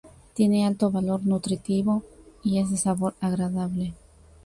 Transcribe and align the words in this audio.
Tiene 0.33 0.65
alto 0.65 0.89
valor 0.89 1.27
nutritivo 1.27 2.01
y 2.43 2.57
es 2.59 2.71
de 2.71 2.77
sabor 2.77 3.13
agradable. 3.21 3.93